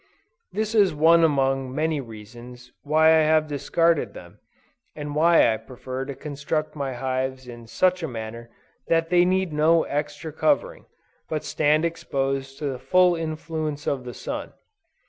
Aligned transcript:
This 0.51 0.73
is 0.73 0.95
one 0.95 1.23
among 1.23 1.75
many 1.75 2.01
reasons 2.01 2.71
why 2.81 3.09
I 3.09 3.21
have 3.21 3.45
discarded 3.45 4.15
them, 4.15 4.39
and 4.95 5.13
why 5.13 5.53
I 5.53 5.57
prefer 5.57 6.05
to 6.05 6.15
construct 6.15 6.75
my 6.75 6.93
hives 6.93 7.47
in 7.47 7.67
such 7.67 8.01
a 8.01 8.07
manner 8.07 8.49
that 8.87 9.09
they 9.11 9.25
need 9.25 9.53
no 9.53 9.83
extra 9.83 10.33
covering, 10.33 10.85
but 11.29 11.43
stand 11.43 11.85
exposed 11.85 12.57
to 12.57 12.65
the 12.65 12.79
full 12.79 13.13
influence 13.15 13.85
of 13.85 14.03
the 14.03 14.15
sun. 14.15 14.53